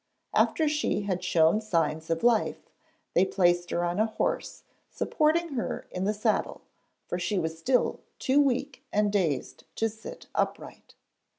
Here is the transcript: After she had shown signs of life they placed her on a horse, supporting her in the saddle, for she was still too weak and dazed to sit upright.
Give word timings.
After 0.33 0.67
she 0.67 1.01
had 1.03 1.23
shown 1.23 1.61
signs 1.61 2.09
of 2.09 2.23
life 2.23 2.71
they 3.13 3.23
placed 3.23 3.69
her 3.69 3.83
on 3.85 3.99
a 3.99 4.07
horse, 4.07 4.63
supporting 4.89 5.49
her 5.49 5.85
in 5.91 6.05
the 6.05 6.11
saddle, 6.15 6.61
for 7.05 7.19
she 7.19 7.37
was 7.37 7.59
still 7.59 7.99
too 8.17 8.41
weak 8.41 8.83
and 8.91 9.13
dazed 9.13 9.63
to 9.75 9.89
sit 9.89 10.25
upright. 10.33 10.95